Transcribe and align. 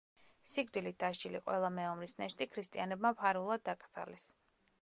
სიკვდილით 0.51 0.97
დასჯილი 1.03 1.41
ყველა 1.49 1.69
მეომრის 1.77 2.17
ნეშტი 2.23 2.49
ქრისტიანებმა 2.57 3.15
ფარულად 3.23 3.67
დაკრძალეს. 3.71 4.31